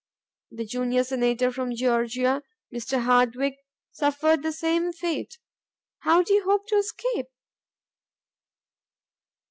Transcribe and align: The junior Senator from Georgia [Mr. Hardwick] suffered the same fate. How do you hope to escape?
The 0.49 0.65
junior 0.65 1.03
Senator 1.03 1.51
from 1.51 1.75
Georgia 1.75 2.41
[Mr. 2.73 3.03
Hardwick] 3.03 3.57
suffered 3.91 4.41
the 4.41 4.51
same 4.51 4.91
fate. 4.91 5.37
How 5.99 6.23
do 6.23 6.33
you 6.33 6.43
hope 6.43 6.65
to 6.69 6.75
escape? 6.77 7.27